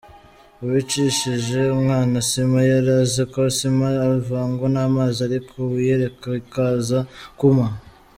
[0.63, 3.87] Uwicishije umwana sima yari azi ko sima
[4.19, 6.99] ivangwa n’amazi ariko wayireka ikaza
[7.37, 7.67] kwuma.